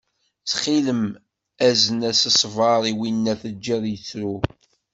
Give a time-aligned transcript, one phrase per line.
[0.41, 1.03] Ttxil-m
[1.67, 4.35] azen-as-d ṣṣber i winna teǧǧiḍ yettru.